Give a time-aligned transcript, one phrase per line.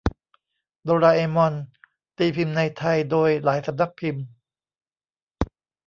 [0.83, 1.53] โดราเอมอน
[2.17, 4.25] ตีพิมพ์ในไทยโดยหลายสำนักพิมพ์